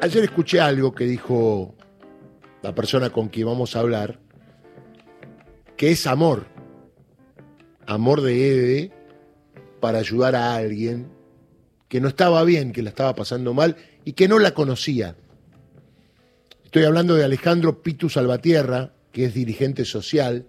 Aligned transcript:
Ayer 0.00 0.22
escuché 0.22 0.60
algo 0.60 0.94
que 0.94 1.04
dijo 1.04 1.74
la 2.62 2.72
persona 2.72 3.10
con 3.10 3.28
quien 3.28 3.48
vamos 3.48 3.74
a 3.74 3.80
hablar, 3.80 4.20
que 5.76 5.90
es 5.90 6.06
amor. 6.06 6.46
Amor 7.84 8.20
de 8.20 8.52
Eve 8.52 8.92
para 9.80 9.98
ayudar 9.98 10.36
a 10.36 10.54
alguien 10.54 11.08
que 11.88 12.00
no 12.00 12.06
estaba 12.06 12.44
bien, 12.44 12.72
que 12.72 12.82
la 12.82 12.90
estaba 12.90 13.16
pasando 13.16 13.54
mal 13.54 13.76
y 14.04 14.12
que 14.12 14.28
no 14.28 14.38
la 14.38 14.52
conocía. 14.52 15.16
Estoy 16.64 16.84
hablando 16.84 17.16
de 17.16 17.24
Alejandro 17.24 17.82
Pitu 17.82 18.08
Salvatierra, 18.08 18.92
que 19.10 19.24
es 19.24 19.34
dirigente 19.34 19.84
social. 19.84 20.46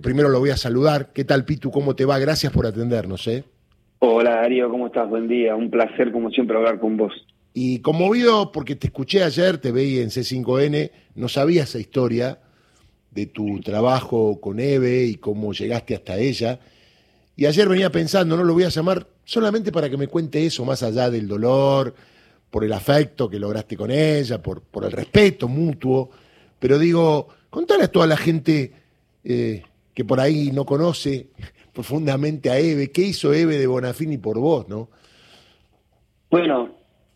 Primero 0.00 0.28
lo 0.28 0.40
voy 0.40 0.50
a 0.50 0.56
saludar. 0.56 1.12
¿Qué 1.12 1.24
tal, 1.24 1.44
Pitu? 1.44 1.70
¿Cómo 1.70 1.94
te 1.94 2.04
va? 2.04 2.18
Gracias 2.18 2.52
por 2.52 2.66
atendernos. 2.66 3.28
¿eh? 3.28 3.44
Hola, 4.04 4.30
Darío, 4.30 4.68
¿cómo 4.68 4.88
estás? 4.88 5.08
Buen 5.08 5.28
día. 5.28 5.54
Un 5.54 5.70
placer, 5.70 6.10
como 6.10 6.28
siempre, 6.30 6.56
hablar 6.56 6.80
con 6.80 6.96
vos. 6.96 7.12
Y 7.54 7.78
conmovido 7.82 8.50
porque 8.50 8.74
te 8.74 8.88
escuché 8.88 9.22
ayer, 9.22 9.58
te 9.58 9.70
veí 9.70 10.00
en 10.00 10.08
C5N, 10.08 10.90
no 11.14 11.28
sabía 11.28 11.62
esa 11.62 11.78
historia 11.78 12.40
de 13.12 13.26
tu 13.26 13.60
trabajo 13.60 14.40
con 14.40 14.58
Eve 14.58 15.04
y 15.04 15.14
cómo 15.14 15.52
llegaste 15.52 15.94
hasta 15.94 16.18
ella. 16.18 16.58
Y 17.36 17.46
ayer 17.46 17.68
venía 17.68 17.92
pensando, 17.92 18.36
no 18.36 18.42
lo 18.42 18.54
voy 18.54 18.64
a 18.64 18.70
llamar 18.70 19.06
solamente 19.24 19.70
para 19.70 19.88
que 19.88 19.96
me 19.96 20.08
cuente 20.08 20.44
eso, 20.44 20.64
más 20.64 20.82
allá 20.82 21.08
del 21.08 21.28
dolor, 21.28 21.94
por 22.50 22.64
el 22.64 22.72
afecto 22.72 23.30
que 23.30 23.38
lograste 23.38 23.76
con 23.76 23.92
ella, 23.92 24.42
por, 24.42 24.62
por 24.62 24.84
el 24.84 24.90
respeto 24.90 25.46
mutuo. 25.46 26.10
Pero 26.58 26.76
digo, 26.76 27.28
contale 27.50 27.84
a 27.84 27.92
toda 27.92 28.08
la 28.08 28.16
gente 28.16 28.72
eh, 29.22 29.62
que 29.94 30.04
por 30.04 30.18
ahí 30.18 30.50
no 30.50 30.66
conoce 30.66 31.28
profundamente 31.72 32.50
a 32.50 32.58
Eve. 32.58 32.90
¿Qué 32.90 33.02
hizo 33.02 33.32
Eve 33.32 33.56
de 33.58 33.66
Bonafini 33.66 34.18
por 34.18 34.38
vos, 34.38 34.68
no? 34.68 34.88
Bueno, 36.30 36.70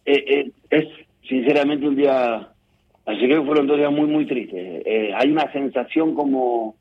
eh, 0.05 0.25
eh, 0.29 0.51
es 0.71 0.85
sinceramente 1.29 1.87
un 1.87 1.97
día, 1.97 2.49
así 3.07 3.29
que 3.29 3.43
fueron 3.43 3.67
dos 3.67 3.79
días 3.79 3.93
muy, 3.93 4.07
muy 4.07 4.27
tristes. 4.27 4.83
Eh, 4.85 5.13
hay 5.15 5.31
una 5.31 5.51
sensación 5.53 6.15
como, 6.15 6.77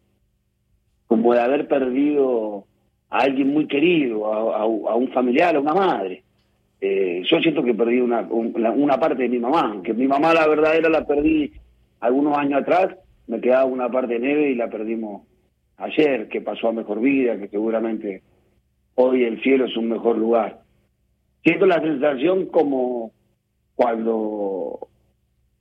como 1.08 1.34
de 1.34 1.42
haber 1.42 1.68
perdido 1.68 2.66
a 3.10 3.20
alguien 3.20 3.54
muy 3.54 3.68
querido, 3.68 4.34
a, 4.34 4.66
un 4.66 5.12
familiar, 5.14 5.56
a 5.56 5.60
una 5.60 5.74
madre. 5.74 6.24
yo 6.82 7.40
siento 7.40 7.64
que 7.64 7.74
perdí 7.74 8.02
una, 8.02 8.22
una 8.22 9.00
parte 9.00 9.24
de 9.24 9.30
mi 9.30 9.40
mamá, 9.40 9.82
que 9.84 9.94
mi 9.94 10.08
mamá 10.08 10.34
la 10.34 10.48
verdadera 10.48 10.90
la 10.90 11.06
perdí 11.06 11.52
algunos 12.02 12.38
años 12.38 12.62
atrás, 12.62 12.96
me 13.28 13.40
quedaba 13.40 13.66
una 13.66 13.90
parte 13.90 14.20
de 14.20 14.32
Eve 14.32 14.50
y 14.52 14.56
la 14.56 14.70
perdimos 14.70 15.22
ayer, 15.78 16.28
que 16.28 16.42
pasó 16.42 16.70
a 16.70 16.74
mejor 16.74 17.00
vida, 17.00 17.38
que 17.38 17.48
seguramente 17.48 18.22
hoy 18.96 19.24
el 19.24 19.42
cielo 19.42 19.66
es 19.66 19.76
un 19.78 19.90
mejor 19.90 20.18
lugar. 20.18 20.62
Siento 21.44 21.66
la 21.66 21.82
sensación 21.82 22.48
como 22.48 23.12
cuando 23.76 24.88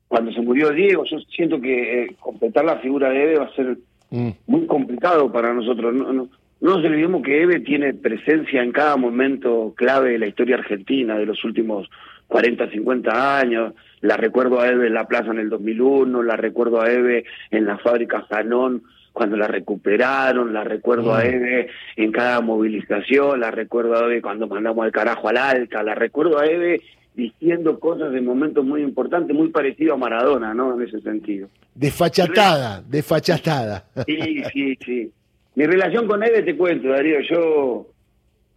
cuando 0.08 0.32
se 0.32 0.42
murió 0.42 0.70
Diego, 0.70 1.04
yo 1.04 1.18
siento 1.34 1.60
que 1.60 2.04
eh, 2.04 2.16
completar 2.20 2.64
la 2.64 2.78
figura 2.78 3.10
de 3.10 3.22
Eve 3.22 3.38
va 3.38 3.46
a 3.46 3.54
ser 3.54 3.78
mm. 4.10 4.28
muy 4.46 4.66
complicado 4.66 5.32
para 5.32 5.52
nosotros. 5.52 5.92
No, 5.92 6.12
no, 6.12 6.28
no 6.60 6.76
nos 6.76 6.84
olvidemos 6.84 7.22
que 7.22 7.42
Eve 7.42 7.60
tiene 7.60 7.94
presencia 7.94 8.62
en 8.62 8.72
cada 8.72 8.96
momento 8.96 9.74
clave 9.76 10.12
de 10.12 10.18
la 10.18 10.28
historia 10.28 10.56
argentina 10.56 11.18
de 11.18 11.26
los 11.26 11.44
últimos 11.44 11.90
40, 12.28 12.70
50 12.70 13.38
años. 13.38 13.74
La 14.00 14.16
recuerdo 14.16 14.60
a 14.60 14.68
Eve 14.68 14.86
en 14.86 14.94
la 14.94 15.06
plaza 15.06 15.30
en 15.30 15.40
el 15.40 15.50
2001, 15.50 16.22
la 16.22 16.36
recuerdo 16.36 16.80
a 16.80 16.90
Eve 16.90 17.24
en 17.50 17.66
la 17.66 17.78
fábrica 17.78 18.24
Janón 18.30 18.84
cuando 19.14 19.36
la 19.36 19.46
recuperaron, 19.46 20.52
la 20.52 20.64
recuerdo 20.64 21.14
a 21.14 21.20
mm. 21.20 21.26
Eve 21.26 21.68
en 21.96 22.12
cada 22.12 22.40
movilización, 22.40 23.40
la 23.40 23.52
recuerdo 23.52 23.94
a 23.94 24.04
Eve 24.06 24.20
cuando 24.20 24.48
mandamos 24.48 24.84
al 24.84 24.92
carajo 24.92 25.28
al 25.28 25.36
alta, 25.38 25.82
la 25.84 25.94
recuerdo 25.94 26.38
a 26.38 26.46
Eve 26.46 26.82
diciendo 27.14 27.78
cosas 27.78 28.12
de 28.12 28.20
momentos 28.20 28.64
muy 28.64 28.82
importantes, 28.82 29.34
muy 29.34 29.48
parecido 29.48 29.94
a 29.94 29.96
Maradona, 29.96 30.52
¿no? 30.52 30.74
En 30.74 30.86
ese 30.86 31.00
sentido. 31.00 31.48
Desfachatada, 31.72 32.82
desfachatada. 32.88 33.84
Sí, 34.04 34.42
sí, 34.52 34.78
sí. 34.84 35.12
Mi 35.54 35.64
relación 35.64 36.08
con 36.08 36.20
Eve, 36.24 36.42
te 36.42 36.56
cuento, 36.56 36.88
Darío, 36.88 37.20
yo, 37.20 37.86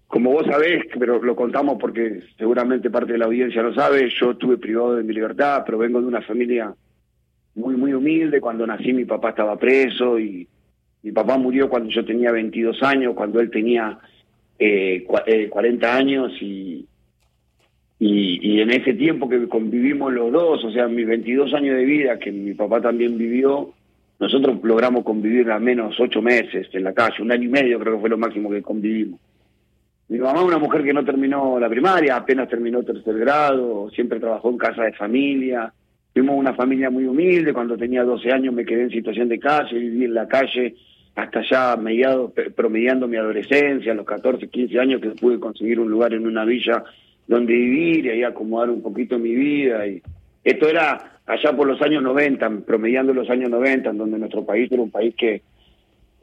como 0.08 0.32
vos 0.32 0.48
sabés, 0.48 0.86
pero 0.98 1.22
lo 1.22 1.36
contamos 1.36 1.78
porque 1.80 2.24
seguramente 2.36 2.90
parte 2.90 3.12
de 3.12 3.20
la 3.20 3.26
audiencia 3.26 3.62
lo 3.62 3.76
sabe, 3.76 4.10
yo 4.10 4.32
estuve 4.32 4.58
privado 4.58 4.96
de 4.96 5.04
mi 5.04 5.14
libertad, 5.14 5.62
pero 5.64 5.78
vengo 5.78 6.02
de 6.02 6.08
una 6.08 6.22
familia 6.24 6.74
muy, 7.58 7.76
muy 7.76 7.94
humilde. 7.94 8.40
Cuando 8.40 8.66
nací 8.66 8.94
mi 8.94 9.06
papá 9.06 9.30
estaba 9.30 9.58
preso 9.58 10.18
y 10.20 10.48
mi 11.04 11.12
papá 11.12 11.38
murió 11.38 11.70
cuando 11.70 11.90
yo 11.90 12.06
tenía 12.06 12.32
22 12.32 12.82
años, 12.84 13.16
cuando 13.16 13.40
él 13.40 13.50
tenía 13.50 13.98
eh, 14.58 15.06
40 15.06 15.88
eh, 15.88 15.92
años 15.92 16.32
y, 16.42 16.88
y, 18.00 18.62
en 18.62 18.72
ese 18.72 18.94
tiempo 18.94 19.28
que 19.28 19.48
convivimos 19.48 20.14
los 20.14 20.32
dos, 20.32 20.64
o 20.64 20.72
sea, 20.72 20.88
mis 20.88 21.08
22 21.08 21.54
años 21.54 21.76
de 21.76 21.86
vida 21.86 22.20
que 22.20 22.32
mi 22.32 22.54
papá 22.54 22.82
también 22.82 23.18
vivió, 23.18 23.74
nosotros 24.20 24.60
logramos 24.64 25.04
convivir 25.04 25.50
al 25.52 25.62
menos 25.62 26.00
ocho 26.00 26.22
meses 26.22 26.68
en 26.74 26.84
la 26.84 26.94
calle, 26.94 27.22
un 27.22 27.32
año 27.32 27.44
y 27.44 27.50
medio 27.50 27.80
creo 27.80 27.96
que 27.96 28.02
fue 28.02 28.10
lo 28.10 28.18
máximo 28.18 28.50
que 28.50 28.62
convivimos. 28.62 29.20
Mi 30.10 30.20
mamá 30.20 30.42
una 30.44 30.58
mujer 30.58 30.84
que 30.84 30.94
no 30.94 31.04
terminó 31.04 31.60
la 31.60 31.70
primaria, 31.70 32.16
apenas 32.16 32.48
terminó 32.48 32.82
tercer 32.84 33.18
grado, 33.18 33.90
siempre 33.92 34.20
trabajó 34.20 34.50
en 34.50 34.58
casa 34.58 34.84
de 34.84 34.94
familia, 34.94 35.74
Fuimos 36.18 36.36
una 36.36 36.56
familia 36.56 36.90
muy 36.90 37.06
humilde, 37.06 37.54
cuando 37.54 37.78
tenía 37.78 38.04
12 38.04 38.32
años 38.32 38.52
me 38.52 38.66
quedé 38.66 38.82
en 38.82 38.90
situación 38.90 39.30
de 39.30 39.38
calle, 39.38 39.78
viví 39.78 40.06
en 40.06 40.16
la 40.16 40.28
calle 40.28 40.74
hasta 41.14 41.44
ya 41.48 41.76
mediado, 41.76 42.34
promediando 42.56 43.08
mi 43.08 43.18
adolescencia, 43.18 43.92
a 43.92 43.96
los 43.96 44.08
14, 44.08 44.48
15 44.48 44.80
años 44.80 45.00
que 45.00 45.10
pude 45.12 45.40
conseguir 45.40 45.80
un 45.80 45.92
lugar 45.92 46.16
en 46.16 46.26
una 46.26 46.44
villa 46.44 46.84
donde 47.28 47.54
vivir 47.54 48.08
y 48.08 48.10
ahí 48.10 48.24
acomodar 48.24 48.72
un 48.72 48.82
poquito 48.82 49.20
mi 49.20 49.36
vida. 49.36 49.86
y 49.86 50.02
Esto 50.44 50.68
era 50.68 51.20
allá 51.24 51.56
por 51.56 51.68
los 51.68 51.80
años 51.84 52.02
90, 52.02 52.62
promediando 52.66 53.14
los 53.14 53.30
años 53.30 53.52
90, 53.52 53.92
en 53.92 53.98
donde 54.00 54.18
nuestro 54.18 54.44
país 54.44 54.72
era 54.72 54.82
un 54.82 54.90
país 54.90 55.14
que 55.16 55.44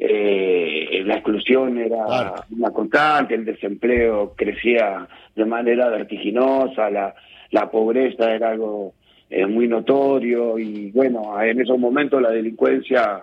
eh, 0.00 1.04
la 1.06 1.14
exclusión 1.14 1.78
era 1.78 2.34
una 2.50 2.70
constante, 2.72 3.36
el 3.36 3.44
desempleo 3.44 4.34
crecía 4.36 5.06
de 5.36 5.44
manera 5.44 5.88
vertiginosa, 5.88 6.90
la, 6.90 7.14
la 7.52 7.70
pobreza 7.70 8.34
era 8.34 8.50
algo 8.50 8.94
es 9.30 9.48
muy 9.48 9.68
notorio 9.68 10.58
y 10.58 10.90
bueno, 10.92 11.40
en 11.42 11.60
esos 11.60 11.78
momentos 11.78 12.20
la 12.20 12.30
delincuencia 12.30 13.22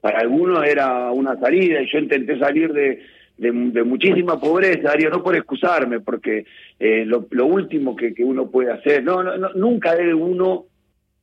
para 0.00 0.20
algunos 0.20 0.64
era 0.66 1.10
una 1.12 1.38
salida 1.38 1.80
y 1.80 1.90
yo 1.90 1.98
intenté 1.98 2.38
salir 2.38 2.72
de, 2.72 3.02
de, 3.36 3.84
muchísima 3.84 4.40
pobreza, 4.40 4.88
Darío, 4.88 5.10
no 5.10 5.22
por 5.22 5.36
excusarme, 5.36 6.00
porque 6.00 6.44
eh, 6.78 7.04
lo, 7.04 7.26
lo, 7.30 7.46
último 7.46 7.94
que, 7.94 8.14
que, 8.14 8.24
uno 8.24 8.50
puede 8.50 8.72
hacer, 8.72 9.04
no, 9.04 9.22
no, 9.22 9.50
nunca 9.54 9.94
debe 9.94 10.14
uno 10.14 10.66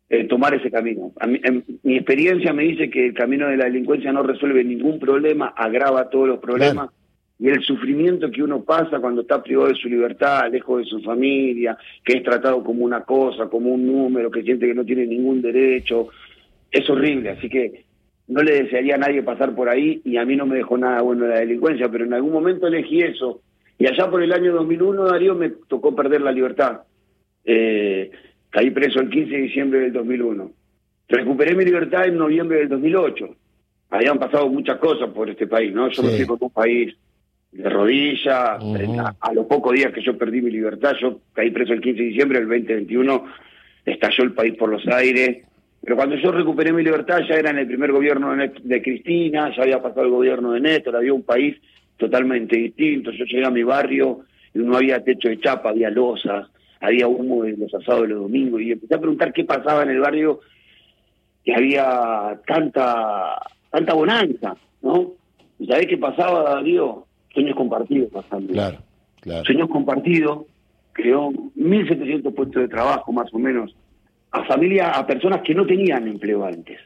eh, 0.09 0.25
tomar 0.25 0.53
ese 0.53 0.71
camino. 0.71 1.11
A 1.19 1.27
mi 1.27 1.97
experiencia 1.97 2.53
me 2.53 2.63
dice 2.63 2.89
que 2.89 3.07
el 3.07 3.13
camino 3.13 3.47
de 3.47 3.57
la 3.57 3.65
delincuencia 3.65 4.11
no 4.11 4.23
resuelve 4.23 4.63
ningún 4.63 4.99
problema, 4.99 5.53
agrava 5.55 6.09
todos 6.09 6.27
los 6.27 6.39
problemas 6.39 6.89
y 7.39 7.47
el 7.47 7.61
sufrimiento 7.61 8.29
que 8.29 8.43
uno 8.43 8.61
pasa 8.63 8.99
cuando 8.99 9.21
está 9.21 9.41
privado 9.41 9.69
de 9.69 9.75
su 9.75 9.87
libertad, 9.87 10.51
lejos 10.51 10.79
de 10.79 10.85
su 10.89 11.01
familia, 11.01 11.77
que 12.03 12.17
es 12.17 12.23
tratado 12.23 12.61
como 12.61 12.83
una 12.83 13.05
cosa, 13.05 13.47
como 13.47 13.71
un 13.71 13.87
número, 13.87 14.29
que 14.29 14.43
siente 14.43 14.67
que 14.67 14.73
no 14.73 14.83
tiene 14.83 15.07
ningún 15.07 15.41
derecho, 15.41 16.09
es 16.69 16.89
horrible. 16.89 17.29
Así 17.29 17.47
que 17.47 17.85
no 18.27 18.43
le 18.43 18.63
desearía 18.63 18.95
a 18.95 18.97
nadie 18.97 19.23
pasar 19.23 19.55
por 19.55 19.69
ahí 19.69 20.01
y 20.03 20.17
a 20.17 20.25
mí 20.25 20.35
no 20.35 20.45
me 20.45 20.57
dejó 20.57 20.77
nada 20.77 21.01
bueno 21.01 21.27
la 21.27 21.39
delincuencia, 21.39 21.89
pero 21.89 22.03
en 22.03 22.13
algún 22.13 22.33
momento 22.33 22.67
elegí 22.67 23.01
eso. 23.01 23.41
Y 23.77 23.87
allá 23.87 24.11
por 24.11 24.21
el 24.21 24.33
año 24.33 24.51
2001, 24.51 25.05
Darío, 25.05 25.33
me 25.33 25.49
tocó 25.69 25.95
perder 25.95 26.19
la 26.19 26.33
libertad. 26.33 26.81
Eh, 27.45 28.11
caí 28.49 28.69
preso 28.71 28.99
el 28.99 29.09
15 29.09 29.31
de 29.31 29.41
diciembre 29.43 29.79
del 29.79 29.93
2001. 29.93 30.51
Recuperé 31.07 31.55
mi 31.55 31.63
libertad 31.63 32.05
en 32.05 32.17
noviembre 32.17 32.59
del 32.59 32.67
2008. 32.67 33.33
Habían 33.91 34.19
pasado 34.19 34.49
muchas 34.49 34.77
cosas 34.77 35.09
por 35.11 35.29
este 35.29 35.47
país, 35.47 35.73
¿no? 35.73 35.87
Yo 35.87 36.03
me 36.03 36.09
fui 36.09 36.25
con 36.25 36.37
un 36.41 36.49
país 36.49 36.93
de 37.51 37.69
rodilla, 37.69 38.55
a, 38.55 39.33
los 39.33 39.45
pocos 39.47 39.73
días 39.73 39.91
que 39.91 40.01
yo 40.01 40.17
perdí 40.17 40.41
mi 40.41 40.51
libertad, 40.51 40.93
yo 41.01 41.19
caí 41.33 41.49
preso 41.51 41.73
el 41.73 41.81
15 41.81 41.99
de 41.99 42.07
diciembre 42.09 42.39
del 42.39 42.47
2021, 42.47 43.25
estalló 43.85 44.23
el 44.23 44.33
país 44.33 44.55
por 44.55 44.69
los 44.69 44.87
aires, 44.87 45.45
pero 45.81 45.95
cuando 45.95 46.15
yo 46.15 46.31
recuperé 46.31 46.71
mi 46.73 46.83
libertad 46.83 47.21
ya 47.27 47.35
era 47.35 47.49
en 47.49 47.57
el 47.57 47.67
primer 47.67 47.91
gobierno 47.91 48.35
de, 48.35 48.81
Cristina, 48.81 49.53
ya 49.55 49.63
había 49.63 49.81
pasado 49.81 50.03
el 50.03 50.11
gobierno 50.11 50.51
de 50.51 50.59
Néstor, 50.59 50.95
había 50.95 51.13
un 51.13 51.23
país 51.23 51.57
totalmente 51.97 52.55
distinto, 52.55 53.11
yo 53.11 53.25
llegué 53.25 53.45
a 53.45 53.51
mi 53.51 53.63
barrio 53.63 54.21
y 54.53 54.59
no 54.59 54.77
había 54.77 55.03
techo 55.03 55.29
de 55.29 55.39
chapa, 55.39 55.69
había 55.69 55.89
losas, 55.89 56.47
había 56.79 57.07
humo 57.07 57.45
en 57.45 57.59
los 57.59 57.73
asados 57.73 58.03
de 58.03 58.09
los 58.09 58.21
domingos, 58.21 58.61
y 58.61 58.71
empecé 58.71 58.95
a 58.95 58.99
preguntar 58.99 59.33
qué 59.33 59.43
pasaba 59.43 59.83
en 59.83 59.89
el 59.89 59.99
barrio, 59.99 60.39
que 61.43 61.55
había 61.55 62.39
tanta, 62.45 63.39
tanta 63.71 63.93
bonanza, 63.93 64.55
¿no? 64.81 65.13
¿Y 65.57 65.67
sabés 65.67 65.87
qué 65.87 65.97
pasaba, 65.97 66.43
Darío? 66.43 67.05
Sueños 67.33 67.55
compartidos 67.55 68.11
pasando. 68.11 68.53
Claro, 68.53 68.79
claro. 69.21 69.45
Sueños 69.45 69.69
compartidos 69.69 70.45
creó 70.93 71.29
1.700 71.29 72.33
puestos 72.33 72.61
de 72.61 72.67
trabajo 72.67 73.11
más 73.11 73.33
o 73.33 73.39
menos 73.39 73.75
a 74.31 74.43
familias, 74.45 74.97
a 74.97 75.07
personas 75.07 75.41
que 75.41 75.55
no 75.55 75.65
tenían 75.65 76.07
empleo 76.07 76.45
antes, 76.45 76.79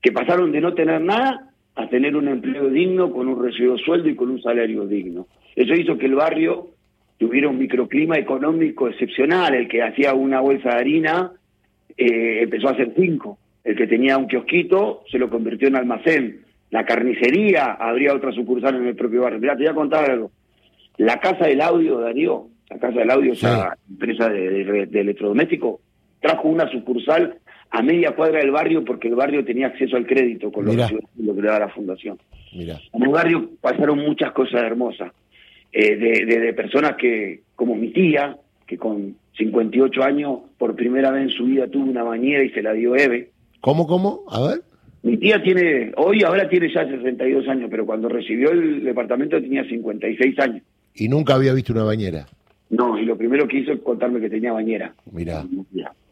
que 0.00 0.12
pasaron 0.12 0.52
de 0.52 0.60
no 0.60 0.74
tener 0.74 1.00
nada 1.00 1.50
a 1.74 1.88
tener 1.88 2.16
un 2.16 2.28
empleo 2.28 2.68
digno 2.68 3.12
con 3.12 3.28
un 3.28 3.42
recibo 3.42 3.78
sueldo 3.78 4.08
y 4.08 4.16
con 4.16 4.30
un 4.30 4.42
salario 4.42 4.86
digno. 4.86 5.26
Eso 5.54 5.74
hizo 5.74 5.96
que 5.96 6.06
el 6.06 6.14
barrio 6.14 6.70
tuviera 7.18 7.48
un 7.48 7.58
microclima 7.58 8.16
económico 8.16 8.88
excepcional. 8.88 9.54
El 9.54 9.68
que 9.68 9.82
hacía 9.82 10.14
una 10.14 10.40
bolsa 10.40 10.70
de 10.70 10.76
harina 10.76 11.32
eh, 11.96 12.42
empezó 12.42 12.68
a 12.68 12.72
hacer 12.72 12.94
cinco. 12.96 13.38
El 13.62 13.76
que 13.76 13.86
tenía 13.86 14.16
un 14.16 14.26
kiosquito 14.26 15.02
se 15.10 15.18
lo 15.18 15.28
convirtió 15.28 15.68
en 15.68 15.76
almacén. 15.76 16.40
La 16.70 16.84
carnicería 16.84 17.72
habría 17.72 18.14
otra 18.14 18.32
sucursal 18.32 18.76
en 18.76 18.86
el 18.86 18.96
propio 18.96 19.22
barrio. 19.22 19.40
Mirá, 19.40 19.56
te 19.56 19.62
voy 19.62 19.72
a 19.72 19.74
contar 19.74 20.10
algo. 20.10 20.30
La 20.98 21.20
Casa 21.20 21.46
del 21.46 21.60
Audio, 21.60 21.98
Darío, 21.98 22.48
la 22.68 22.78
Casa 22.78 22.98
del 22.98 23.10
Audio, 23.10 23.32
esa 23.32 23.76
empresa 23.88 24.28
de, 24.28 24.86
de, 24.86 25.00
electrodoméstico, 25.00 25.80
trajo 26.20 26.48
una 26.48 26.70
sucursal 26.70 27.38
a 27.70 27.82
media 27.82 28.14
cuadra 28.14 28.40
del 28.40 28.50
barrio 28.50 28.84
porque 28.84 29.08
el 29.08 29.14
barrio 29.14 29.44
tenía 29.44 29.68
acceso 29.68 29.96
al 29.96 30.06
crédito 30.06 30.50
con 30.50 30.64
lo, 30.64 30.72
que, 30.72 30.98
lo 31.18 31.34
que 31.34 31.42
le 31.42 31.48
daba 31.48 31.60
la 31.60 31.68
fundación. 31.68 32.18
Mira. 32.52 32.80
En 32.92 33.02
el 33.02 33.10
barrio 33.10 33.50
pasaron 33.60 33.98
muchas 33.98 34.32
cosas 34.32 34.62
hermosas, 34.62 35.12
eh, 35.72 35.96
de, 35.96 36.24
de, 36.24 36.52
personas 36.54 36.96
que, 36.96 37.42
como 37.54 37.74
mi 37.74 37.90
tía, 37.92 38.36
que 38.66 38.78
con 38.78 39.16
58 39.36 40.02
años 40.02 40.40
por 40.58 40.74
primera 40.74 41.10
vez 41.10 41.24
en 41.24 41.30
su 41.30 41.44
vida 41.44 41.68
tuvo 41.68 41.84
una 41.84 42.02
bañera 42.02 42.42
y 42.42 42.50
se 42.50 42.62
la 42.62 42.72
dio 42.72 42.96
Eve. 42.96 43.30
¿Cómo, 43.60 43.86
cómo? 43.86 44.24
A 44.30 44.40
ver. 44.48 44.62
Mi 45.02 45.16
tía 45.16 45.42
tiene, 45.42 45.92
hoy 45.96 46.22
ahora 46.24 46.48
tiene 46.48 46.72
ya 46.72 46.86
62 46.86 47.48
años, 47.48 47.68
pero 47.70 47.86
cuando 47.86 48.08
recibió 48.08 48.50
el 48.50 48.84
departamento 48.84 49.40
tenía 49.40 49.64
56 49.64 50.38
años. 50.40 50.62
¿Y 50.94 51.08
nunca 51.08 51.34
había 51.34 51.54
visto 51.54 51.72
una 51.72 51.84
bañera? 51.84 52.26
No, 52.70 52.98
y 52.98 53.04
lo 53.04 53.16
primero 53.16 53.46
que 53.46 53.58
hizo 53.58 53.72
es 53.72 53.80
contarme 53.80 54.20
que 54.20 54.28
tenía 54.28 54.52
bañera. 54.52 54.94
Mira, 55.10 55.44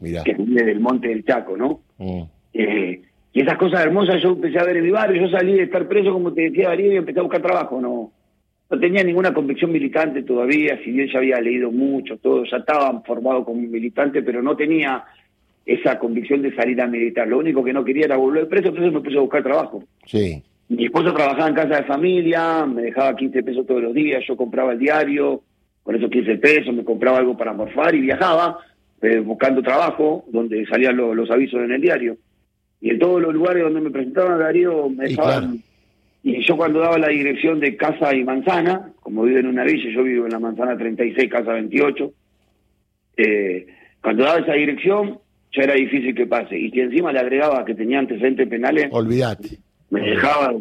mira. 0.00 0.22
Que 0.22 0.34
viene 0.34 0.62
del 0.62 0.80
Monte 0.80 1.08
del 1.08 1.24
Chaco, 1.24 1.56
¿no? 1.56 1.80
Mm. 1.98 2.22
Eh, 2.54 3.02
y 3.32 3.40
esas 3.42 3.58
cosas 3.58 3.80
hermosas 3.84 4.22
yo 4.22 4.30
empecé 4.30 4.58
a 4.58 4.64
ver 4.64 4.78
en 4.78 4.84
mi 4.84 4.90
barrio. 4.90 5.22
Yo 5.22 5.36
salí 5.36 5.54
de 5.54 5.64
estar 5.64 5.86
preso, 5.86 6.12
como 6.12 6.32
te 6.32 6.42
decía 6.42 6.68
Darío, 6.68 6.92
y 6.92 6.96
empecé 6.96 7.18
a 7.18 7.24
buscar 7.24 7.42
trabajo. 7.42 7.80
No 7.80 8.12
no 8.70 8.80
tenía 8.80 9.04
ninguna 9.04 9.32
convicción 9.32 9.70
militante 9.70 10.22
todavía, 10.22 10.78
si 10.84 10.90
bien 10.90 11.08
ya 11.12 11.18
había 11.18 11.40
leído 11.40 11.70
mucho, 11.70 12.16
todo, 12.18 12.44
ya 12.44 12.58
estaba 12.58 13.00
formado 13.02 13.44
como 13.44 13.60
militante, 13.60 14.22
pero 14.22 14.42
no 14.42 14.56
tenía 14.56 15.04
esa 15.66 15.98
convicción 15.98 16.42
de 16.42 16.54
salir 16.54 16.80
a 16.80 16.86
militar. 16.86 17.26
Lo 17.26 17.38
único 17.38 17.64
que 17.64 17.72
no 17.72 17.84
quería 17.84 18.04
era 18.04 18.16
volver 18.16 18.48
preso, 18.48 18.68
entonces 18.68 18.92
me 18.92 19.00
puse 19.00 19.18
a 19.18 19.20
buscar 19.20 19.42
trabajo. 19.42 19.82
Sí. 20.06 20.40
Mi 20.68 20.86
esposo 20.86 21.12
trabajaba 21.12 21.48
en 21.48 21.54
casa 21.54 21.76
de 21.76 21.84
familia, 21.84 22.64
me 22.64 22.82
dejaba 22.82 23.16
15 23.16 23.42
pesos 23.42 23.66
todos 23.66 23.82
los 23.82 23.92
días, 23.92 24.24
yo 24.26 24.36
compraba 24.36 24.72
el 24.72 24.78
diario, 24.78 25.42
con 25.82 25.96
esos 25.96 26.08
15 26.08 26.36
pesos 26.38 26.74
me 26.74 26.84
compraba 26.84 27.18
algo 27.18 27.36
para 27.36 27.52
morfar 27.52 27.94
y 27.94 28.00
viajaba 28.00 28.58
eh, 29.02 29.18
buscando 29.18 29.62
trabajo, 29.62 30.24
donde 30.28 30.64
salían 30.66 30.96
los 30.96 31.30
avisos 31.30 31.60
en 31.62 31.72
el 31.72 31.80
diario. 31.80 32.16
Y 32.80 32.90
en 32.90 32.98
todos 32.98 33.20
los 33.20 33.34
lugares 33.34 33.64
donde 33.64 33.80
me 33.80 33.90
presentaban, 33.90 34.38
Darío, 34.38 34.88
me 34.88 35.08
dejaban... 35.08 35.58
Y 36.22 36.42
yo 36.44 36.56
cuando 36.56 36.80
daba 36.80 36.98
la 36.98 37.08
dirección 37.08 37.60
de 37.60 37.76
casa 37.76 38.12
y 38.12 38.24
manzana, 38.24 38.92
como 39.00 39.22
vivo 39.22 39.38
en 39.38 39.46
una 39.46 39.62
villa, 39.62 39.90
yo 39.94 40.02
vivo 40.02 40.26
en 40.26 40.32
la 40.32 40.40
manzana 40.40 40.76
36, 40.76 41.30
casa 41.30 41.52
28, 41.52 42.12
eh, 43.18 43.66
cuando 44.02 44.24
daba 44.24 44.40
esa 44.40 44.54
dirección 44.54 45.20
ya 45.56 45.62
era 45.62 45.74
difícil 45.74 46.14
que 46.14 46.26
pase. 46.26 46.58
Y 46.58 46.70
si 46.70 46.80
encima 46.80 47.12
le 47.12 47.20
agregaba 47.20 47.64
que 47.64 47.74
tenía 47.74 47.98
antecedentes 47.98 48.48
penales, 48.48 48.88
olvídate. 48.90 49.58
Me 49.90 50.00
dejaba, 50.00 50.52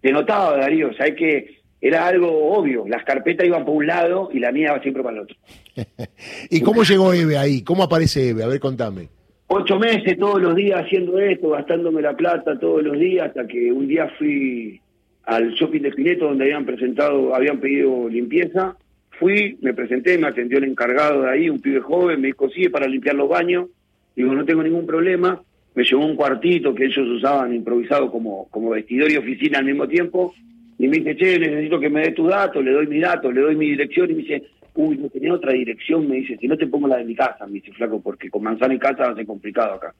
te 0.00 0.12
notaba 0.12 0.56
Darío, 0.56 0.90
o 0.90 0.94
sea, 0.94 1.14
que 1.14 1.62
era 1.80 2.06
algo 2.06 2.54
obvio, 2.54 2.86
las 2.88 3.04
carpetas 3.04 3.46
iban 3.46 3.64
por 3.64 3.74
un 3.74 3.86
lado 3.86 4.30
y 4.32 4.38
la 4.38 4.52
mía 4.52 4.68
iba 4.70 4.80
siempre 4.80 5.02
para 5.02 5.16
el 5.16 5.22
otro. 5.24 5.36
¿Y 6.50 6.60
cómo 6.62 6.82
llegó 6.82 7.12
Eve 7.12 7.36
ahí? 7.36 7.62
¿Cómo 7.62 7.82
aparece 7.82 8.30
Eve? 8.30 8.42
A 8.42 8.46
ver, 8.46 8.60
contame. 8.60 9.08
Ocho 9.48 9.78
meses 9.78 10.18
todos 10.18 10.40
los 10.40 10.56
días 10.56 10.80
haciendo 10.82 11.18
esto, 11.18 11.50
gastándome 11.50 12.00
la 12.00 12.16
plata 12.16 12.58
todos 12.58 12.82
los 12.82 12.98
días, 12.98 13.28
hasta 13.28 13.46
que 13.46 13.70
un 13.70 13.86
día 13.86 14.10
fui 14.18 14.80
al 15.24 15.50
shopping 15.52 15.82
de 15.82 15.90
Pineto 15.90 16.26
donde 16.26 16.44
habían 16.44 16.64
presentado, 16.64 17.34
habían 17.34 17.60
pedido 17.60 18.08
limpieza. 18.08 18.76
Fui, 19.18 19.58
me 19.60 19.74
presenté, 19.74 20.18
me 20.18 20.28
atendió 20.28 20.58
el 20.58 20.64
encargado 20.64 21.22
de 21.22 21.30
ahí, 21.30 21.50
un 21.50 21.60
pibe 21.60 21.80
joven, 21.80 22.20
me 22.20 22.28
dijo, 22.28 22.48
sí, 22.50 22.68
para 22.68 22.86
limpiar 22.86 23.14
los 23.14 23.28
baños. 23.28 23.66
Digo, 24.16 24.34
no 24.34 24.44
tengo 24.44 24.62
ningún 24.62 24.86
problema. 24.86 25.40
Me 25.74 25.84
llevó 25.84 26.04
un 26.06 26.16
cuartito 26.16 26.74
que 26.74 26.84
ellos 26.84 27.08
usaban 27.08 27.54
improvisado 27.54 28.10
como, 28.10 28.48
como 28.50 28.70
vestidor 28.70 29.10
y 29.10 29.16
oficina 29.16 29.58
al 29.58 29.64
mismo 29.64 29.88
tiempo. 29.88 30.34
Y 30.78 30.88
me 30.88 30.98
dice, 30.98 31.16
che, 31.16 31.38
necesito 31.38 31.80
que 31.80 31.90
me 31.90 32.02
dé 32.02 32.12
tus 32.12 32.28
datos, 32.28 32.64
le 32.64 32.72
doy 32.72 32.86
mi 32.86 33.00
datos, 33.00 33.32
le 33.34 33.40
doy 33.40 33.56
mi 33.56 33.66
dirección. 33.66 34.10
Y 34.10 34.14
me 34.14 34.22
dice, 34.22 34.42
uy, 34.74 34.98
no 34.98 35.08
tenía 35.08 35.34
otra 35.34 35.52
dirección. 35.52 36.08
Me 36.08 36.16
dice, 36.16 36.36
si 36.36 36.46
no 36.46 36.56
te 36.56 36.66
pongo 36.66 36.86
la 36.86 36.98
de 36.98 37.04
mi 37.04 37.14
casa, 37.14 37.46
me 37.46 37.54
dice, 37.54 37.72
flaco, 37.72 38.00
porque 38.00 38.30
con 38.30 38.42
manzana 38.42 38.74
y 38.74 38.78
casa 38.78 39.06
va 39.06 39.10
a 39.10 39.16
ser 39.16 39.26
complicado 39.26 39.74
acá. 39.74 39.94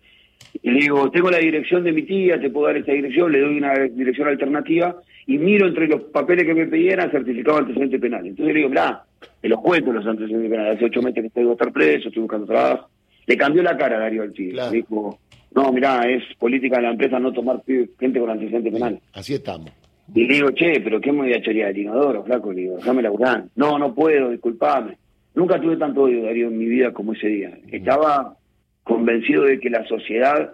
Y 0.62 0.70
le 0.70 0.80
digo, 0.80 1.10
tengo 1.10 1.30
la 1.30 1.38
dirección 1.38 1.84
de 1.84 1.92
mi 1.92 2.02
tía, 2.02 2.40
te 2.40 2.50
puedo 2.50 2.66
dar 2.66 2.76
esa 2.76 2.92
dirección, 2.92 3.32
le 3.32 3.40
doy 3.40 3.56
una 3.56 3.74
dirección 3.74 4.28
alternativa 4.28 4.96
y 5.26 5.38
miro 5.38 5.66
entre 5.66 5.88
los 5.88 6.02
papeles 6.04 6.44
que 6.44 6.54
me 6.54 6.66
pidieran 6.66 7.10
certificado 7.10 7.56
de 7.56 7.62
antecedente 7.62 7.98
penal. 7.98 8.26
Entonces 8.26 8.54
le 8.54 8.58
digo, 8.60 8.68
mirá, 8.68 9.04
te 9.40 9.48
los 9.48 9.60
cuento 9.60 9.92
los 9.92 10.06
antecedentes 10.06 10.50
penales, 10.50 10.76
hace 10.76 10.84
ocho 10.84 11.02
meses 11.02 11.22
que 11.22 11.26
estoy 11.28 11.48
a 11.48 11.52
estar 11.52 11.72
preso, 11.72 12.08
estoy 12.08 12.22
buscando 12.22 12.46
trabajo. 12.46 12.88
Le 13.26 13.36
cambió 13.36 13.62
la 13.62 13.76
cara 13.76 13.96
a 13.96 14.00
Darío 14.00 14.22
al 14.22 14.32
Dijo, 14.32 15.18
no, 15.54 15.72
mirá, 15.72 16.08
es 16.08 16.22
política 16.38 16.76
de 16.76 16.82
la 16.82 16.90
empresa 16.90 17.18
no 17.18 17.32
tomar 17.32 17.62
gente 17.64 18.20
con 18.20 18.30
antecedente 18.30 18.70
penal. 18.70 19.00
Así 19.12 19.34
estamos. 19.34 19.70
Y 20.14 20.26
le 20.26 20.34
digo, 20.34 20.50
che, 20.50 20.80
pero 20.80 21.00
¿qué 21.00 21.12
me 21.12 21.22
voy 21.22 21.32
a 21.32 21.42
chorear 21.42 21.70
el 21.70 21.78
inodoro, 21.78 22.24
flaco? 22.24 22.52
Le 22.52 22.62
digo, 22.62 22.76
déjame 22.76 23.02
laburar. 23.02 23.44
No, 23.56 23.78
no 23.78 23.94
puedo, 23.94 24.30
disculpame. 24.30 24.98
Nunca 25.34 25.60
tuve 25.60 25.76
tanto 25.76 26.02
odio, 26.02 26.24
Darío, 26.24 26.48
en 26.48 26.58
mi 26.58 26.66
vida 26.66 26.92
como 26.92 27.14
ese 27.14 27.28
día. 27.28 27.58
Estaba 27.70 28.36
convencido 28.82 29.44
de 29.44 29.58
que 29.58 29.70
la 29.70 29.86
sociedad, 29.86 30.52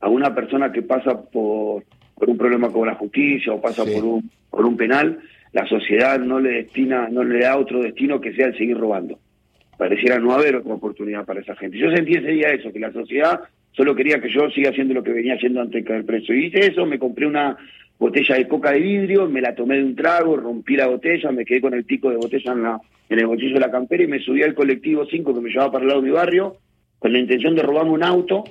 a 0.00 0.08
una 0.08 0.34
persona 0.34 0.70
que 0.70 0.82
pasa 0.82 1.20
por 1.20 1.84
por 2.22 2.30
un 2.30 2.38
problema 2.38 2.70
con 2.70 2.86
la 2.86 2.94
justicia 2.94 3.52
o 3.52 3.60
pasa 3.60 3.84
por 3.84 4.04
un 4.04 4.30
por 4.48 4.64
un 4.64 4.76
penal, 4.76 5.18
la 5.50 5.66
sociedad 5.66 6.20
no 6.20 6.38
le 6.38 6.50
destina, 6.50 7.08
no 7.08 7.24
le 7.24 7.40
da 7.40 7.58
otro 7.58 7.82
destino 7.82 8.20
que 8.20 8.32
sea 8.32 8.46
el 8.46 8.56
seguir 8.56 8.78
robando. 8.78 9.18
Pareciera 9.82 10.20
no 10.20 10.32
haber 10.32 10.54
otra 10.54 10.74
oportunidad 10.74 11.24
para 11.24 11.40
esa 11.40 11.56
gente. 11.56 11.76
Yo 11.76 11.90
sentí 11.90 12.12
ese 12.12 12.28
día 12.28 12.50
eso, 12.50 12.72
que 12.72 12.78
la 12.78 12.92
sociedad 12.92 13.40
solo 13.72 13.96
quería 13.96 14.20
que 14.20 14.30
yo 14.30 14.48
siga 14.50 14.70
haciendo 14.70 14.94
lo 14.94 15.02
que 15.02 15.10
venía 15.10 15.34
haciendo 15.34 15.60
antes 15.60 15.82
de 15.82 15.88
caer 15.88 16.06
preso. 16.06 16.32
Y 16.32 16.46
hice 16.46 16.68
eso, 16.68 16.86
me 16.86 17.00
compré 17.00 17.26
una 17.26 17.56
botella 17.98 18.36
de 18.36 18.46
coca 18.46 18.70
de 18.70 18.78
vidrio, 18.78 19.28
me 19.28 19.40
la 19.40 19.56
tomé 19.56 19.78
de 19.78 19.82
un 19.82 19.96
trago, 19.96 20.36
rompí 20.36 20.76
la 20.76 20.86
botella, 20.86 21.32
me 21.32 21.44
quedé 21.44 21.60
con 21.60 21.74
el 21.74 21.84
pico 21.84 22.10
de 22.10 22.16
botella 22.16 22.52
en, 22.52 22.62
la, 22.62 22.80
en 23.08 23.18
el 23.18 23.26
bolsillo 23.26 23.54
de 23.54 23.58
la 23.58 23.72
campera 23.72 24.04
y 24.04 24.06
me 24.06 24.20
subí 24.20 24.44
al 24.44 24.54
colectivo 24.54 25.04
5 25.04 25.34
que 25.34 25.40
me 25.40 25.50
llevaba 25.50 25.72
para 25.72 25.82
el 25.82 25.88
lado 25.88 26.00
de 26.00 26.06
mi 26.06 26.14
barrio 26.14 26.58
con 27.00 27.12
la 27.12 27.18
intención 27.18 27.56
de 27.56 27.62
robarme 27.64 27.90
un 27.90 28.04
auto 28.04 28.44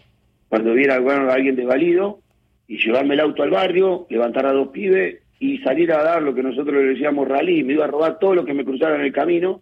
cuando 0.50 0.74
viera 0.74 0.96
a 0.96 1.34
alguien 1.34 1.56
desvalido 1.56 2.20
y 2.68 2.78
llevarme 2.78 3.14
el 3.14 3.22
auto 3.22 3.44
al 3.44 3.52
barrio, 3.52 4.06
levantar 4.10 4.48
a 4.48 4.52
dos 4.52 4.68
pibes 4.68 5.22
y 5.40 5.60
salir 5.60 5.94
a 5.94 6.04
dar 6.04 6.22
lo 6.22 6.36
que 6.36 6.44
nosotros 6.44 6.76
le 6.76 6.90
decíamos 6.90 7.26
rally, 7.26 7.64
me 7.64 7.72
iba 7.72 7.86
a 7.86 7.88
robar 7.88 8.20
todo 8.20 8.36
lo 8.36 8.44
que 8.44 8.54
me 8.54 8.66
cruzara 8.66 8.96
en 8.96 9.06
el 9.06 9.14
camino, 9.14 9.62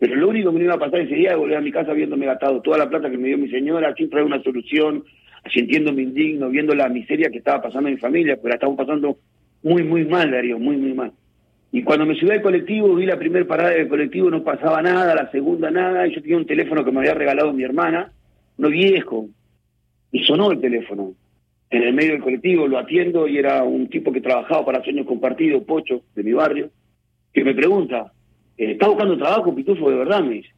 pero 0.00 0.16
lo 0.16 0.30
único 0.30 0.50
que 0.50 0.58
me 0.58 0.64
iba 0.64 0.74
a 0.74 0.78
pasar 0.78 1.00
ese 1.00 1.14
día 1.14 1.32
es 1.32 1.36
volver 1.36 1.58
a 1.58 1.60
mi 1.60 1.70
casa 1.70 1.90
habiéndome 1.90 2.24
gastado 2.24 2.62
toda 2.62 2.78
la 2.78 2.88
plata 2.88 3.10
que 3.10 3.18
me 3.18 3.28
dio 3.28 3.36
mi 3.36 3.50
señora, 3.50 3.94
sin 3.94 4.08
traer 4.08 4.24
una 4.24 4.42
solución, 4.42 5.04
sintiéndome 5.52 6.02
indigno, 6.02 6.48
viendo 6.48 6.74
la 6.74 6.88
miseria 6.88 7.28
que 7.28 7.36
estaba 7.36 7.60
pasando 7.60 7.90
en 7.90 7.96
mi 7.96 8.00
familia, 8.00 8.36
pero 8.36 8.48
la 8.48 8.54
estamos 8.54 8.78
pasando 8.78 9.18
muy, 9.62 9.82
muy 9.82 10.06
mal, 10.06 10.30
Darío, 10.30 10.58
muy, 10.58 10.78
muy 10.78 10.94
mal. 10.94 11.12
Y 11.70 11.82
cuando 11.82 12.06
me 12.06 12.14
subí 12.14 12.30
al 12.30 12.40
colectivo, 12.40 12.94
vi 12.94 13.04
la 13.04 13.18
primera 13.18 13.46
parada 13.46 13.70
del 13.70 13.88
colectivo, 13.88 14.30
no 14.30 14.42
pasaba 14.42 14.80
nada, 14.80 15.14
la 15.14 15.30
segunda 15.30 15.70
nada, 15.70 16.06
y 16.06 16.14
yo 16.14 16.22
tenía 16.22 16.38
un 16.38 16.46
teléfono 16.46 16.82
que 16.82 16.92
me 16.92 17.00
había 17.00 17.12
regalado 17.12 17.52
mi 17.52 17.62
hermana, 17.62 18.10
no 18.56 18.70
viejo, 18.70 19.28
y 20.10 20.24
sonó 20.24 20.50
el 20.50 20.62
teléfono 20.62 21.12
en 21.68 21.82
el 21.82 21.92
medio 21.92 22.12
del 22.12 22.22
colectivo, 22.22 22.66
lo 22.66 22.78
atiendo 22.78 23.28
y 23.28 23.36
era 23.36 23.62
un 23.64 23.88
tipo 23.88 24.10
que 24.12 24.22
trabajaba 24.22 24.64
para 24.64 24.82
Sueños 24.82 25.06
Compartidos, 25.06 25.62
Pocho, 25.64 26.02
de 26.14 26.22
mi 26.24 26.32
barrio, 26.32 26.70
que 27.34 27.44
me 27.44 27.54
pregunta, 27.54 28.12
eh, 28.64 28.72
¿está 28.72 28.88
buscando 28.88 29.16
trabajo, 29.16 29.54
Pitufo, 29.54 29.90
de 29.90 29.96
verdad? 29.96 30.22
Me 30.22 30.34
dice. 30.34 30.50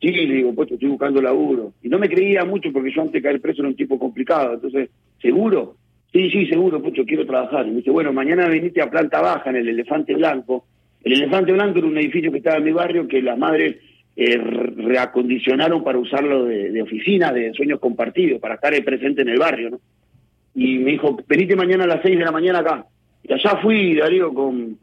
Sí, 0.00 0.10
le 0.10 0.34
digo, 0.34 0.54
Pocho, 0.54 0.74
estoy 0.74 0.88
buscando 0.88 1.22
laburo. 1.22 1.72
Y 1.82 1.88
no 1.88 1.98
me 1.98 2.08
creía 2.08 2.44
mucho 2.44 2.70
porque 2.72 2.92
yo 2.92 3.02
antes 3.02 3.14
de 3.14 3.22
caer 3.22 3.40
preso 3.40 3.62
era 3.62 3.68
un 3.68 3.76
tipo 3.76 3.98
complicado. 3.98 4.54
Entonces, 4.54 4.90
¿seguro? 5.20 5.76
Sí, 6.12 6.30
sí, 6.30 6.46
seguro, 6.46 6.82
Pocho, 6.82 7.04
quiero 7.04 7.26
trabajar. 7.26 7.66
Y 7.66 7.70
me 7.70 7.76
dice, 7.78 7.90
bueno, 7.90 8.12
mañana 8.12 8.48
venite 8.48 8.82
a 8.82 8.90
planta 8.90 9.20
baja 9.20 9.50
en 9.50 9.56
el 9.56 9.68
Elefante 9.68 10.14
Blanco. 10.14 10.66
El 11.02 11.14
Elefante 11.14 11.52
Blanco 11.52 11.78
era 11.78 11.86
un 11.86 11.98
edificio 11.98 12.30
que 12.30 12.38
estaba 12.38 12.58
en 12.58 12.64
mi 12.64 12.72
barrio 12.72 13.08
que 13.08 13.22
las 13.22 13.38
madres 13.38 13.76
eh, 14.16 14.36
reacondicionaron 14.36 15.82
para 15.82 15.98
usarlo 15.98 16.44
de, 16.44 16.70
de, 16.70 16.82
oficina, 16.82 17.32
de 17.32 17.52
sueños 17.52 17.80
compartidos, 17.80 18.40
para 18.40 18.54
estar 18.54 18.72
presente 18.84 19.22
en 19.22 19.28
el 19.28 19.38
barrio, 19.38 19.70
¿no? 19.70 19.80
y 20.54 20.78
me 20.78 20.92
dijo, 20.92 21.16
venite 21.26 21.56
mañana 21.56 21.84
a 21.84 21.88
las 21.88 22.02
6 22.02 22.18
de 22.18 22.24
la 22.24 22.30
mañana 22.30 22.60
acá. 22.60 22.86
Y 23.22 23.32
allá 23.32 23.56
fui, 23.60 23.96
Darío, 23.96 24.32
con... 24.32 24.78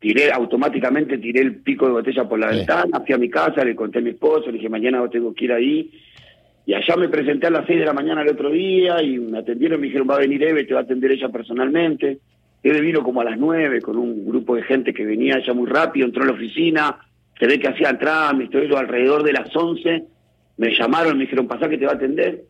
Tiré, 0.00 0.30
automáticamente 0.30 1.18
tiré 1.18 1.40
el 1.40 1.56
pico 1.56 1.86
de 1.86 1.92
botella 1.92 2.28
por 2.28 2.38
la 2.38 2.48
ventana, 2.48 3.00
fui 3.04 3.14
a 3.14 3.18
mi 3.18 3.28
casa, 3.28 3.64
le 3.64 3.74
conté 3.74 3.98
a 3.98 4.02
mi 4.02 4.10
esposo, 4.10 4.46
le 4.46 4.52
dije, 4.52 4.68
mañana 4.68 5.08
tengo 5.10 5.34
que 5.34 5.44
ir 5.46 5.52
ahí. 5.52 5.90
Y 6.66 6.74
allá 6.74 6.96
me 6.96 7.08
presenté 7.08 7.46
a 7.46 7.50
las 7.50 7.66
6 7.66 7.80
de 7.80 7.86
la 7.86 7.92
mañana 7.92 8.22
el 8.22 8.28
otro 8.28 8.50
día 8.50 9.02
y 9.02 9.18
me 9.18 9.38
atendieron, 9.38 9.80
me 9.80 9.86
dijeron, 9.86 10.08
va 10.08 10.16
a 10.16 10.20
venir 10.20 10.42
Eve, 10.42 10.64
te 10.64 10.74
va 10.74 10.80
a 10.80 10.82
atender 10.84 11.10
ella 11.10 11.30
personalmente. 11.30 12.18
Eve 12.62 12.80
vino 12.80 13.02
como 13.02 13.20
a 13.20 13.24
las 13.24 13.38
9 13.38 13.80
con 13.80 13.96
un 13.96 14.26
grupo 14.26 14.54
de 14.54 14.62
gente 14.62 14.92
que 14.92 15.04
venía 15.04 15.36
allá 15.36 15.52
muy 15.54 15.66
rápido, 15.66 16.06
entró 16.06 16.22
a 16.22 16.26
la 16.26 16.32
oficina, 16.32 16.96
se 17.38 17.46
ve 17.46 17.58
que 17.58 17.68
hacía 17.68 17.98
trámites, 17.98 18.50
todo 18.50 18.62
eso, 18.62 18.76
alrededor 18.76 19.22
de 19.22 19.32
las 19.32 19.54
11. 19.54 20.04
Me 20.58 20.76
llamaron, 20.76 21.16
me 21.16 21.24
dijeron, 21.24 21.48
pasá 21.48 21.68
que 21.68 21.78
te 21.78 21.86
va 21.86 21.92
a 21.92 21.96
atender. 21.96 22.44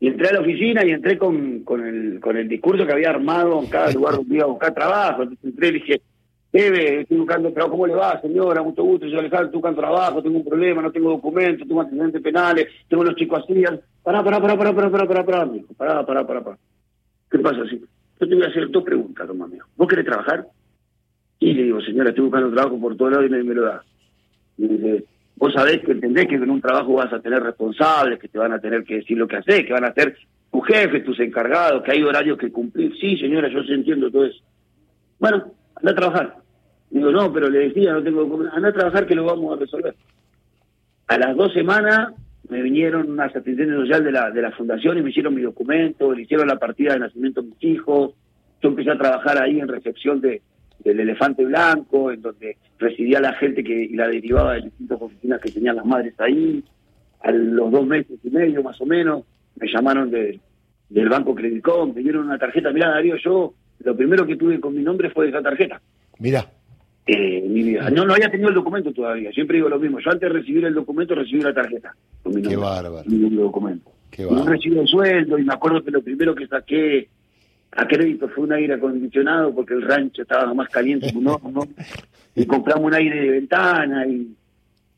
Y 0.00 0.08
entré 0.08 0.28
a 0.28 0.32
la 0.32 0.40
oficina 0.40 0.84
y 0.84 0.90
entré 0.90 1.18
con, 1.18 1.60
con, 1.60 1.86
el, 1.86 2.20
con 2.20 2.36
el 2.36 2.48
discurso 2.48 2.86
que 2.86 2.92
había 2.92 3.10
armado 3.10 3.60
en 3.60 3.68
cada 3.68 3.92
lugar 3.92 4.14
donde 4.14 4.34
iba 4.34 4.44
a 4.44 4.48
buscar 4.48 4.74
trabajo. 4.74 5.22
Entonces 5.22 5.44
entré 5.44 5.68
y 5.68 5.72
dije, 5.72 6.02
Eve, 6.52 7.00
estoy 7.00 7.16
buscando 7.16 7.50
trabajo, 7.50 7.72
¿cómo 7.72 7.86
le 7.86 7.94
va, 7.94 8.20
señora? 8.20 8.62
Mucho 8.62 8.82
gusto, 8.82 9.06
yo 9.06 9.18
Alejandro, 9.18 9.46
estoy 9.46 9.58
buscando 9.58 9.80
trabajo, 9.80 10.22
tengo 10.22 10.36
un 10.36 10.44
problema, 10.44 10.82
no 10.82 10.92
tengo 10.92 11.10
documentos, 11.10 11.66
tengo 11.66 11.80
antecedentes 11.80 12.20
penales, 12.20 12.66
tengo 12.88 13.04
los 13.04 13.16
chicos 13.16 13.42
así. 13.42 13.64
Pará, 14.02 14.22
pará, 14.22 14.38
pará, 14.38 14.58
pará, 14.58 14.74
pará, 14.74 14.90
pará, 14.90 15.06
pará, 15.06 15.24
pará, 15.24 15.42
amigo. 15.42 15.68
Pará, 15.76 16.04
pará, 16.04 16.26
pará, 16.26 16.44
pará. 16.44 16.58
¿Qué 17.30 17.38
pasa 17.38 17.62
así? 17.62 17.82
Yo 18.20 18.28
te 18.28 18.34
voy 18.34 18.44
a 18.44 18.48
hacer 18.48 18.70
dos 18.70 18.84
preguntas, 18.84 19.26
toma, 19.26 19.46
amigo. 19.46 19.64
¿Vos 19.76 19.88
querés 19.88 20.04
trabajar? 20.04 20.46
Y 21.38 21.54
le 21.54 21.62
digo, 21.62 21.80
señora, 21.80 22.10
estoy 22.10 22.24
buscando 22.24 22.52
trabajo 22.52 22.78
por 22.78 22.96
todos 22.98 23.12
lados 23.12 23.26
y 23.26 23.30
nadie 23.30 23.44
me 23.44 23.54
lo 23.54 23.62
da. 23.62 23.82
Y 24.58 24.62
me 24.62 24.68
dice, 24.74 25.04
vos 25.36 25.54
sabés 25.54 25.80
que 25.80 25.92
entendés 25.92 26.26
que 26.26 26.34
en 26.34 26.50
un 26.50 26.60
trabajo 26.60 26.92
vas 26.92 27.12
a 27.14 27.20
tener 27.20 27.42
responsables, 27.42 28.18
que 28.18 28.28
te 28.28 28.38
van 28.38 28.52
a 28.52 28.60
tener 28.60 28.84
que 28.84 28.96
decir 28.96 29.16
lo 29.16 29.26
que 29.26 29.36
haces, 29.36 29.64
que 29.64 29.72
van 29.72 29.84
a 29.84 29.94
ser 29.94 30.18
tus 30.52 30.66
jefes, 30.66 31.02
tus 31.02 31.18
encargados, 31.20 31.82
que 31.82 31.92
hay 31.92 32.02
horarios 32.02 32.36
que 32.36 32.52
cumplir. 32.52 32.92
Sí, 33.00 33.16
señora, 33.16 33.48
yo 33.48 33.60
entiendo 33.72 34.10
todo 34.10 34.26
eso. 34.26 34.38
Bueno, 35.18 35.46
anda 35.76 35.92
a 35.92 35.94
trabajar. 35.94 36.41
Digo, 36.92 37.10
no, 37.10 37.32
pero 37.32 37.48
le 37.48 37.68
decía, 37.70 37.94
no 37.94 38.02
tengo 38.02 38.22
Anda 38.52 38.68
a 38.68 38.72
trabajar 38.72 39.06
que 39.06 39.14
lo 39.14 39.24
vamos 39.24 39.56
a 39.56 39.60
resolver. 39.60 39.94
A 41.08 41.16
las 41.16 41.34
dos 41.34 41.52
semanas 41.54 42.12
me 42.50 42.60
vinieron 42.60 43.10
una 43.10 43.24
asistentes 43.24 43.66
social 43.68 44.04
de 44.04 44.12
la, 44.12 44.30
de 44.30 44.42
la 44.42 44.52
fundación 44.52 44.98
y 44.98 45.02
me 45.02 45.08
hicieron 45.08 45.34
mi 45.34 45.40
documento, 45.40 46.12
le 46.12 46.22
hicieron 46.22 46.46
la 46.46 46.58
partida 46.58 46.92
de 46.92 47.00
nacimiento 47.00 47.40
de 47.40 47.48
mis 47.48 47.64
hijos. 47.64 48.12
Yo 48.60 48.68
empecé 48.68 48.90
a 48.90 48.98
trabajar 48.98 49.42
ahí 49.42 49.58
en 49.58 49.68
recepción 49.68 50.20
de, 50.20 50.42
del 50.80 51.00
Elefante 51.00 51.46
Blanco, 51.46 52.12
en 52.12 52.20
donde 52.20 52.58
residía 52.78 53.20
la 53.20 53.32
gente 53.34 53.64
que 53.64 53.84
y 53.84 53.94
la 53.94 54.08
derivaba 54.08 54.54
de 54.54 54.62
distintas 54.62 55.00
oficinas 55.00 55.40
que 55.40 55.50
tenían 55.50 55.76
las 55.76 55.86
madres 55.86 56.12
ahí. 56.18 56.62
A 57.20 57.30
los 57.30 57.70
dos 57.70 57.86
meses 57.86 58.18
y 58.22 58.28
medio 58.28 58.62
más 58.62 58.78
o 58.82 58.84
menos 58.84 59.24
me 59.56 59.66
llamaron 59.72 60.10
de, 60.10 60.38
del 60.90 61.08
Banco 61.08 61.34
Credicom, 61.34 61.94
me 61.94 62.02
dieron 62.02 62.26
una 62.26 62.38
tarjeta. 62.38 62.70
Mirá, 62.70 62.90
Darío, 62.90 63.16
yo 63.16 63.54
lo 63.78 63.96
primero 63.96 64.26
que 64.26 64.36
tuve 64.36 64.60
con 64.60 64.74
mi 64.74 64.82
nombre 64.82 65.08
fue 65.08 65.30
esa 65.30 65.40
tarjeta. 65.40 65.80
Mira. 66.18 66.44
Eh, 67.06 67.44
mi 67.48 67.62
vida. 67.62 67.90
No, 67.90 68.04
no 68.04 68.14
había 68.14 68.30
tenido 68.30 68.48
el 68.48 68.54
documento 68.54 68.92
todavía. 68.92 69.32
Siempre 69.32 69.56
digo 69.56 69.68
lo 69.68 69.78
mismo. 69.78 69.98
Yo 69.98 70.10
antes 70.10 70.28
de 70.28 70.38
recibir 70.38 70.64
el 70.64 70.74
documento 70.74 71.14
recibí 71.14 71.42
la 71.42 71.52
tarjeta. 71.52 71.94
Con 72.22 72.34
mi 72.34 72.42
Qué 72.42 72.56
bárbaro. 72.56 73.08
Mi 73.08 73.30
documento. 73.30 73.90
Qué 74.10 74.24
bárbaro. 74.24 74.44
No 74.44 74.50
recibí 74.52 74.78
el 74.78 74.86
sueldo 74.86 75.38
y 75.38 75.44
me 75.44 75.52
acuerdo 75.52 75.82
que 75.82 75.90
lo 75.90 76.02
primero 76.02 76.34
que 76.34 76.46
saqué 76.46 77.08
a 77.72 77.86
crédito 77.86 78.28
fue 78.28 78.44
un 78.44 78.52
aire 78.52 78.74
acondicionado 78.74 79.54
porque 79.54 79.74
el 79.74 79.82
rancho 79.82 80.22
estaba 80.22 80.52
más 80.54 80.68
caliente 80.68 81.10
que 81.10 81.18
un 81.18 81.24
¿no? 81.24 81.38
Y 82.34 82.46
compramos 82.46 82.84
un 82.84 82.94
aire 82.94 83.20
de 83.20 83.30
ventana 83.30 84.06
y, 84.06 84.34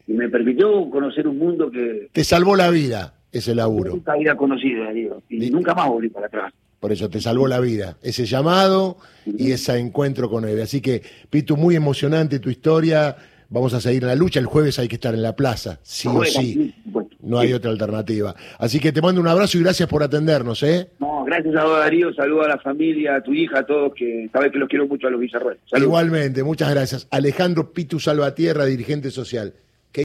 y, 0.06 0.12
me 0.12 0.28
permitió 0.28 0.88
conocer 0.88 1.26
un 1.26 1.38
mundo 1.38 1.68
que... 1.68 2.08
Te 2.12 2.22
salvó 2.22 2.54
la 2.54 2.70
vida 2.70 3.14
ese 3.32 3.54
laburo. 3.56 3.90
Nunca 3.90 4.12
había 4.12 4.36
conocido, 4.36 4.88
digo, 4.92 5.22
y 5.28 5.50
nunca 5.50 5.74
más 5.74 5.88
volví 5.88 6.10
para 6.10 6.26
atrás. 6.26 6.52
Por 6.84 6.92
eso 6.92 7.08
te 7.08 7.18
salvó 7.18 7.48
la 7.48 7.60
vida, 7.60 7.96
ese 8.02 8.26
llamado 8.26 8.98
y 9.24 9.52
ese 9.52 9.78
encuentro 9.78 10.28
con 10.28 10.46
él. 10.46 10.60
Así 10.60 10.82
que, 10.82 11.00
Pitu, 11.30 11.56
muy 11.56 11.76
emocionante 11.76 12.40
tu 12.40 12.50
historia. 12.50 13.16
Vamos 13.48 13.72
a 13.72 13.80
seguir 13.80 14.02
en 14.02 14.08
la 14.08 14.14
lucha. 14.14 14.38
El 14.38 14.44
jueves 14.44 14.78
hay 14.78 14.86
que 14.86 14.96
estar 14.96 15.14
en 15.14 15.22
la 15.22 15.34
plaza, 15.34 15.80
sí 15.82 16.08
o 16.08 16.22
sí. 16.26 16.74
No 17.22 17.38
hay 17.38 17.54
otra 17.54 17.70
alternativa. 17.70 18.34
Así 18.58 18.80
que 18.80 18.92
te 18.92 19.00
mando 19.00 19.18
un 19.22 19.28
abrazo 19.28 19.56
y 19.56 19.62
gracias 19.62 19.88
por 19.88 20.02
atendernos, 20.02 20.62
¿eh? 20.62 20.90
No, 20.98 21.24
gracias 21.24 21.56
a 21.56 21.66
Darío. 21.66 22.12
Saludo 22.12 22.42
a 22.42 22.48
la 22.48 22.58
familia, 22.58 23.16
a 23.16 23.22
tu 23.22 23.32
hija, 23.32 23.60
a 23.60 23.64
todos, 23.64 23.94
que 23.96 24.28
sabes 24.30 24.52
que 24.52 24.58
los 24.58 24.68
quiero 24.68 24.86
mucho 24.86 25.06
a 25.06 25.10
los 25.10 25.20
Villarroel. 25.20 25.56
Igualmente, 25.74 26.42
muchas 26.42 26.68
gracias. 26.68 27.08
Alejandro 27.10 27.72
Pitu 27.72 27.98
Salvatierra, 27.98 28.66
dirigente 28.66 29.10
social. 29.10 29.54